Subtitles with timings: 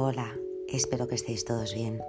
[0.00, 0.32] Hola,
[0.68, 2.00] espero que estéis todos bien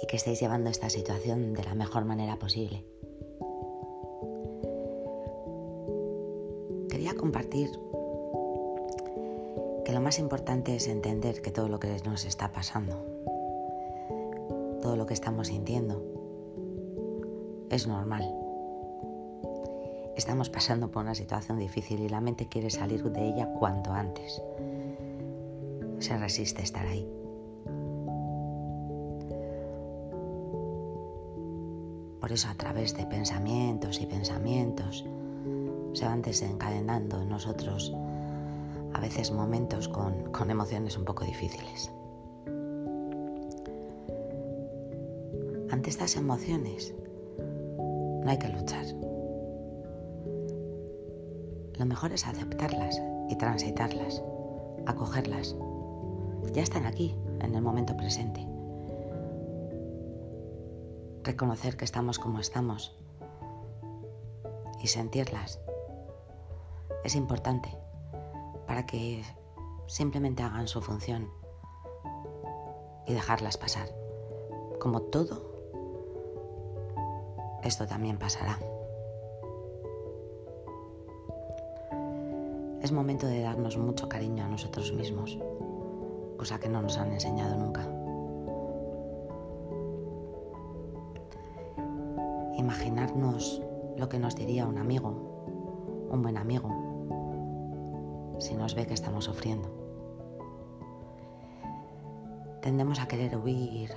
[0.00, 2.84] y que estéis llevando esta situación de la mejor manera posible.
[6.88, 7.68] Quería compartir
[9.84, 12.94] que lo más importante es entender que todo lo que nos está pasando,
[14.82, 16.00] todo lo que estamos sintiendo,
[17.70, 18.22] es normal.
[20.14, 24.40] Estamos pasando por una situación difícil y la mente quiere salir de ella cuanto antes
[26.06, 27.04] se resiste a estar ahí.
[32.20, 35.04] Por eso a través de pensamientos y pensamientos
[35.94, 37.92] se van desencadenando en nosotros
[38.94, 41.90] a veces momentos con, con emociones un poco difíciles.
[45.70, 46.94] Ante estas emociones
[47.36, 48.86] no hay que luchar.
[51.78, 54.22] Lo mejor es aceptarlas y transitarlas,
[54.86, 55.56] acogerlas
[56.52, 58.46] ya están aquí, en el momento presente.
[61.22, 62.96] Reconocer que estamos como estamos
[64.82, 65.60] y sentirlas
[67.04, 67.68] es importante
[68.66, 69.22] para que
[69.86, 71.30] simplemente hagan su función
[73.06, 73.88] y dejarlas pasar.
[74.80, 75.52] Como todo,
[77.62, 78.58] esto también pasará.
[82.82, 85.38] Es momento de darnos mucho cariño a nosotros mismos
[86.36, 87.82] cosa que no nos han enseñado nunca.
[92.56, 93.62] Imaginarnos
[93.96, 96.68] lo que nos diría un amigo, un buen amigo,
[98.38, 99.68] si nos ve que estamos sufriendo.
[102.60, 103.92] Tendemos a querer huir.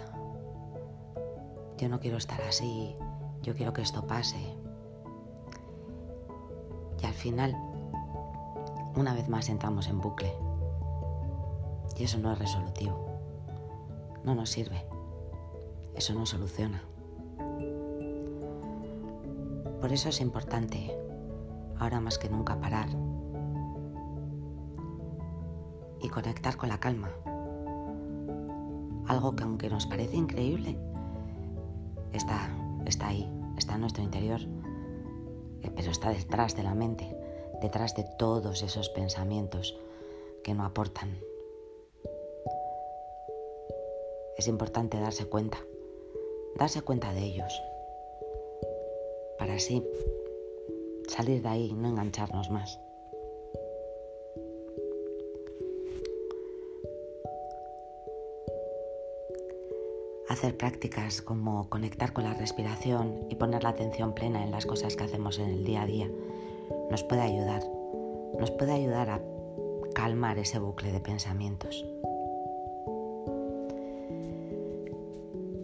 [1.78, 2.96] Yo no quiero estar así,
[3.42, 4.38] yo quiero que esto pase.
[7.02, 7.56] Y al final,
[8.96, 10.49] una vez más entramos en bucle.
[12.00, 13.20] Y eso no es resolutivo.
[14.24, 14.86] No nos sirve.
[15.94, 16.82] Eso no soluciona.
[19.82, 20.98] Por eso es importante,
[21.78, 22.88] ahora más que nunca, parar
[26.02, 27.12] y conectar con la calma.
[29.08, 30.78] Algo que aunque nos parece increíble,
[32.14, 32.50] está,
[32.86, 34.40] está ahí, está en nuestro interior,
[35.62, 37.14] eh, pero está detrás de la mente,
[37.62, 39.78] detrás de todos esos pensamientos
[40.44, 41.29] que no aportan
[44.40, 45.58] es importante darse cuenta,
[46.56, 47.62] darse cuenta de ellos,
[49.38, 49.86] para así
[51.10, 52.80] salir de ahí y no engancharnos más.
[60.30, 64.96] Hacer prácticas como conectar con la respiración y poner la atención plena en las cosas
[64.96, 66.10] que hacemos en el día a día
[66.90, 67.64] nos puede ayudar,
[68.40, 69.22] nos puede ayudar a
[69.94, 71.86] calmar ese bucle de pensamientos.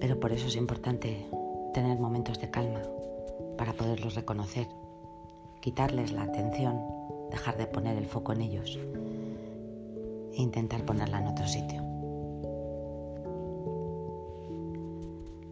[0.05, 1.25] Pero por eso es importante
[1.73, 2.83] tener momentos de calma
[3.57, 4.67] para poderlos reconocer,
[5.61, 6.79] quitarles la atención,
[7.31, 8.77] dejar de poner el foco en ellos
[10.31, 11.81] e intentar ponerla en otro sitio.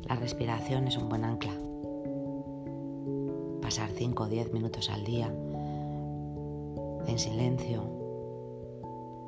[0.04, 1.54] La respiración es un buen ancla.
[3.60, 5.34] Pasar 5 o 10 minutos al día
[7.08, 7.82] en silencio,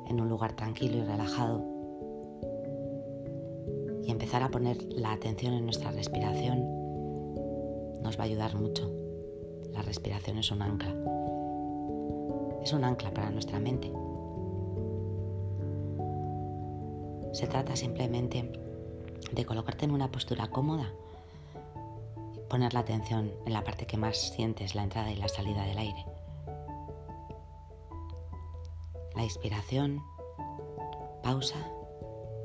[0.06, 1.75] en un lugar tranquilo y relajado
[4.06, 6.60] y empezar a poner la atención en nuestra respiración
[8.02, 8.88] nos va a ayudar mucho.
[9.72, 10.94] La respiración es un ancla.
[12.62, 13.92] Es un ancla para nuestra mente.
[17.32, 18.52] Se trata simplemente
[19.32, 20.92] de colocarte en una postura cómoda
[22.36, 25.64] y poner la atención en la parte que más sientes la entrada y la salida
[25.64, 26.04] del aire.
[29.16, 30.00] La inspiración,
[31.24, 31.58] pausa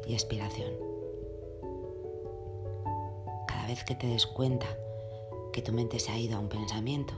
[0.08, 0.91] y expiración
[3.72, 4.68] vez que te des cuenta
[5.54, 7.14] que tu mente se ha ido a un pensamiento,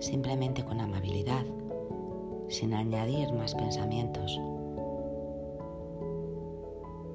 [0.00, 1.46] simplemente con amabilidad,
[2.50, 4.38] sin añadir más pensamientos,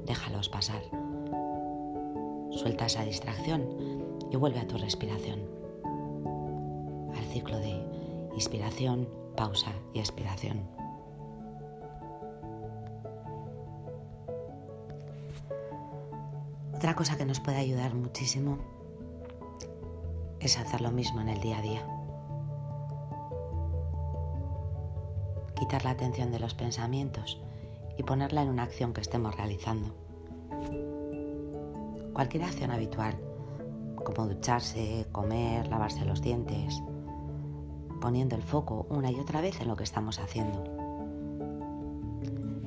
[0.08, 0.82] déjalos pasar.
[2.50, 3.62] Suelta esa distracción
[4.32, 5.42] y vuelve a tu respiración,
[7.16, 7.80] al ciclo de
[8.34, 10.68] inspiración, pausa y expiración.
[16.78, 18.60] Otra cosa que nos puede ayudar muchísimo
[20.40, 21.82] es hacer lo mismo en el día a día.
[25.56, 27.42] Quitar la atención de los pensamientos
[27.98, 29.96] y ponerla en una acción que estemos realizando.
[32.14, 33.16] Cualquier acción habitual,
[33.96, 36.80] como ducharse, comer, lavarse los dientes,
[38.00, 40.64] poniendo el foco una y otra vez en lo que estamos haciendo.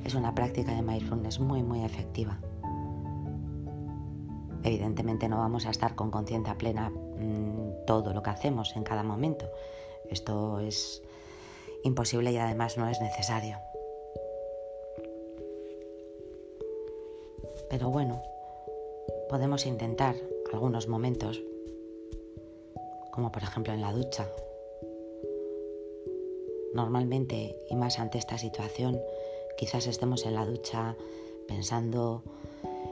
[0.03, 2.41] es una práctica de mindfulness muy, muy efectiva.
[4.63, 9.03] Evidentemente no vamos a estar con conciencia plena mm, todo lo que hacemos en cada
[9.03, 9.49] momento.
[10.09, 11.01] Esto es
[11.83, 13.57] imposible y además no es necesario.
[17.69, 18.21] Pero bueno,
[19.29, 20.15] podemos intentar
[20.51, 21.41] algunos momentos,
[23.11, 24.27] como por ejemplo en la ducha.
[26.73, 28.99] Normalmente, y más ante esta situación,
[29.57, 30.95] quizás estemos en la ducha
[31.47, 32.23] pensando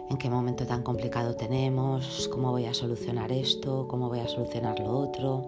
[0.10, 4.80] en qué momento tan complicado tenemos, cómo voy a solucionar esto, cómo voy a solucionar
[4.80, 5.44] lo otro,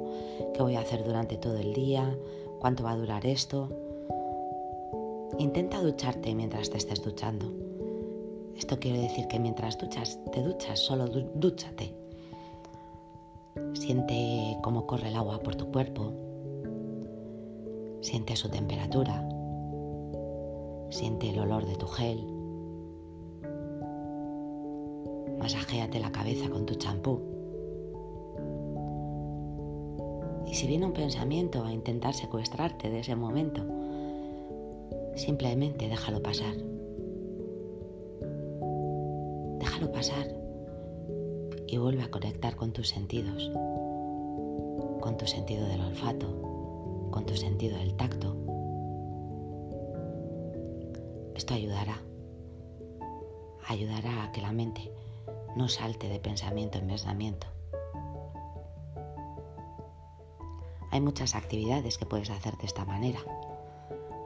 [0.54, 2.16] qué voy a hacer durante todo el día,
[2.60, 3.70] cuánto va a durar esto.
[5.40, 7.52] Intenta ducharte mientras te estés duchando.
[8.56, 11.96] Esto quiere decir que mientras duchas, te duchas, solo dúchate.
[13.74, 16.14] Siente cómo corre el agua por tu cuerpo.
[18.02, 19.28] Siente su temperatura.
[20.92, 22.41] Siente el olor de tu gel.
[25.42, 27.20] Masajéate la cabeza con tu champú.
[30.46, 33.66] Y si viene un pensamiento a intentar secuestrarte de ese momento,
[35.16, 36.54] simplemente déjalo pasar.
[39.58, 40.28] Déjalo pasar
[41.66, 43.52] y vuelve a conectar con tus sentidos,
[45.00, 48.36] con tu sentido del olfato, con tu sentido del tacto.
[51.34, 52.00] Esto ayudará,
[53.68, 54.92] ayudará a que la mente
[55.56, 57.48] no salte de pensamiento en pensamiento.
[60.92, 63.20] Hay muchas actividades que puedes hacer de esta manera.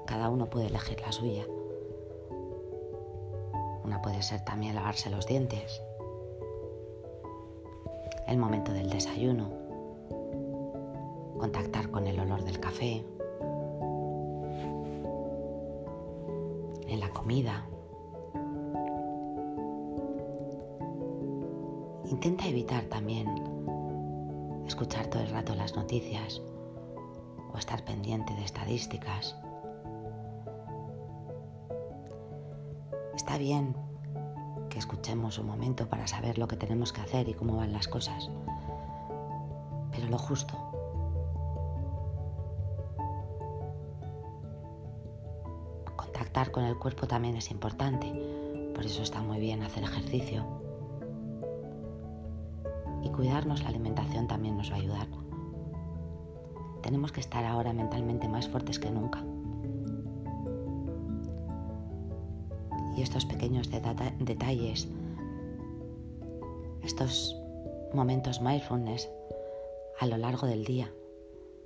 [0.06, 1.46] Cada uno puede elegir la suya.
[3.84, 5.82] Una puede ser también lavarse los dientes.
[8.28, 9.52] El momento del desayuno.
[11.40, 13.06] Contactar con el olor del café.
[16.88, 17.68] En la comida.
[22.10, 23.28] Intenta evitar también
[24.68, 26.40] escuchar todo el rato las noticias
[27.52, 29.36] o estar pendiente de estadísticas.
[33.16, 33.76] Está bien
[34.70, 37.88] que escuchemos un momento para saber lo que tenemos que hacer y cómo van las
[37.88, 38.30] cosas,
[39.92, 40.54] pero lo justo.
[45.96, 48.12] Contactar con el cuerpo también es importante,
[48.76, 50.65] por eso está muy bien hacer ejercicio
[53.06, 55.08] y cuidarnos la alimentación también nos va a ayudar.
[56.82, 59.24] Tenemos que estar ahora mentalmente más fuertes que nunca.
[62.98, 63.70] Y estos pequeños
[64.20, 64.88] detalles,
[66.84, 67.40] estos
[67.94, 69.10] momentos mindfulness
[70.00, 70.92] a lo largo del día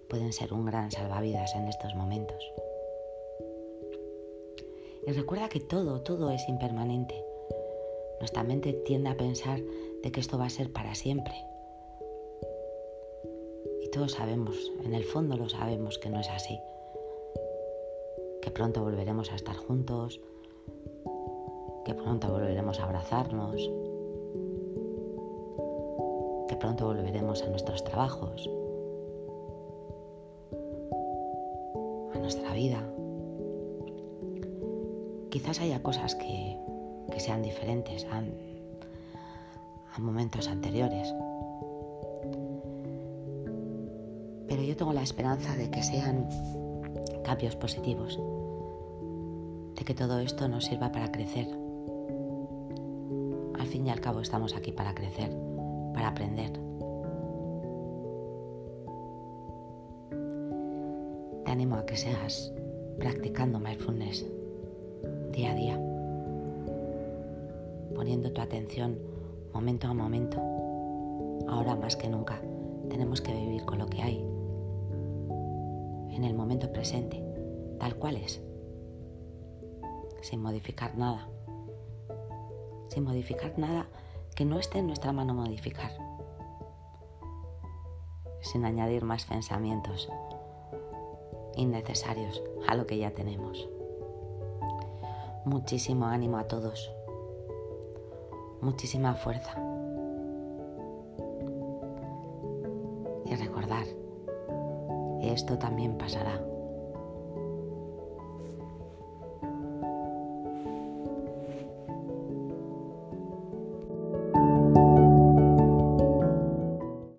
[0.10, 2.44] pueden ser un gran salvavidas en estos momentos.
[5.08, 7.24] Y recuerda que todo, todo es impermanente.
[8.20, 9.62] Nuestra mente tiende a pensar
[10.04, 11.34] de que esto va a ser para siempre.
[13.82, 16.60] Y todos sabemos, en el fondo lo sabemos que no es así.
[18.42, 20.22] Que pronto volveremos a estar juntos,
[21.86, 23.56] que pronto volveremos a abrazarnos,
[26.48, 28.50] que pronto volveremos a nuestros trabajos,
[32.14, 32.88] a nuestra vida.
[35.30, 36.58] Quizás haya cosas que,
[37.12, 38.06] que sean diferentes,
[40.02, 41.14] momentos anteriores.
[44.48, 46.28] Pero yo tengo la esperanza de que sean
[47.24, 48.20] cambios positivos,
[49.76, 51.48] de que todo esto nos sirva para crecer.
[53.60, 55.30] Al fin y al cabo estamos aquí para crecer,
[55.94, 56.52] para aprender.
[61.46, 62.52] Te animo a que seas
[62.98, 64.26] practicando mindfulness
[65.32, 65.80] día a día,
[67.96, 69.09] poniendo tu atención
[69.54, 70.38] momento a momento.
[71.48, 72.42] Ahora más que nunca
[72.90, 74.18] tenemos que vivir con lo que hay,
[76.12, 77.24] en el momento presente,
[77.80, 78.42] tal cual es,
[80.22, 81.30] sin modificar nada,
[82.90, 83.88] sin modificar nada
[84.36, 85.92] que no esté en nuestra mano modificar,
[88.42, 90.10] sin añadir más pensamientos
[91.56, 93.70] innecesarios a lo que ya tenemos.
[95.46, 96.92] Muchísimo ánimo a todos
[98.62, 99.54] muchísima fuerza.
[103.26, 103.86] Y recordar,
[105.22, 106.42] esto también pasará.